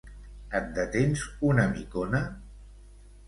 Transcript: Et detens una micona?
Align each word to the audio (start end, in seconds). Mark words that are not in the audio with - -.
Et 0.59 0.69
detens 0.77 1.25
una 1.49 1.65
micona? 1.75 2.21